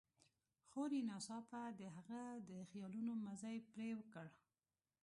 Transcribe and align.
خور 0.69 0.89
يې 0.97 1.01
ناڅاپه 1.09 1.61
د 1.79 1.81
هغه 1.95 2.21
د 2.49 2.51
خيالونو 2.69 3.11
مزی 3.25 3.57
پرې 3.71 3.89
کړ. 4.13 4.27